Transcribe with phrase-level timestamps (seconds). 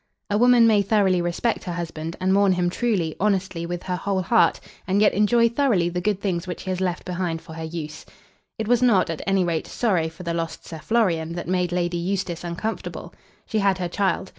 [0.31, 4.23] A woman may thoroughly respect her husband, and mourn him truly, honestly, with her whole
[4.23, 7.63] heart, and yet enjoy thoroughly the good things which he has left behind for her
[7.63, 8.03] use.
[8.57, 11.97] It was not, at any rate, sorrow for the lost Sir Florian that made Lady
[11.97, 13.13] Eustace uncomfortable.
[13.45, 14.29] She had her child.